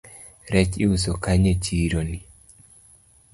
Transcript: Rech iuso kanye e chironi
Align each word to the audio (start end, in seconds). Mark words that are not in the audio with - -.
Rech 0.53 0.71
iuso 0.83 1.11
kanye 1.23 1.51
e 1.55 1.59
chironi 1.63 2.19